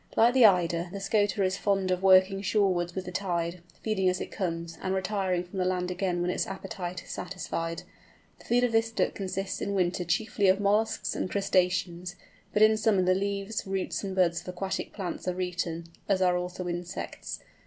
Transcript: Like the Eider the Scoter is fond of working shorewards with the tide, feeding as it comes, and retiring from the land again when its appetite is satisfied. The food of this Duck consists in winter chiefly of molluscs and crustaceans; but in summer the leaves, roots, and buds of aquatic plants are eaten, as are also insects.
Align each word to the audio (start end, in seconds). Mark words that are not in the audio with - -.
Like 0.17 0.33
the 0.33 0.47
Eider 0.47 0.89
the 0.91 0.99
Scoter 0.99 1.43
is 1.43 1.57
fond 1.57 1.91
of 1.91 2.01
working 2.01 2.41
shorewards 2.41 2.95
with 2.95 3.05
the 3.05 3.11
tide, 3.11 3.61
feeding 3.83 4.09
as 4.09 4.19
it 4.19 4.31
comes, 4.31 4.75
and 4.81 4.95
retiring 4.95 5.43
from 5.43 5.59
the 5.59 5.65
land 5.65 5.91
again 5.91 6.21
when 6.23 6.31
its 6.31 6.47
appetite 6.47 7.03
is 7.03 7.11
satisfied. 7.11 7.83
The 8.39 8.45
food 8.45 8.63
of 8.63 8.71
this 8.71 8.89
Duck 8.89 9.13
consists 9.13 9.61
in 9.61 9.75
winter 9.75 10.03
chiefly 10.03 10.47
of 10.47 10.57
molluscs 10.59 11.13
and 11.15 11.29
crustaceans; 11.29 12.15
but 12.51 12.63
in 12.63 12.77
summer 12.77 13.03
the 13.03 13.13
leaves, 13.13 13.67
roots, 13.67 14.03
and 14.03 14.15
buds 14.15 14.41
of 14.41 14.47
aquatic 14.47 14.91
plants 14.91 15.27
are 15.27 15.39
eaten, 15.39 15.85
as 16.09 16.19
are 16.19 16.35
also 16.35 16.67
insects. 16.67 17.39